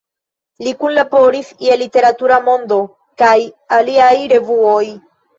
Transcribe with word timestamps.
Li 0.67 0.71
Kunlaboris 0.77 1.49
je 1.65 1.75
"Literatura 1.81 2.39
Mondo" 2.47 2.77
kaj 3.23 3.33
aliaj 3.77 4.09
revuoj. 4.33 4.81